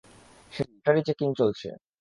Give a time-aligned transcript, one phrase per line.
[0.53, 1.67] সেটারই চেকিং চলছে।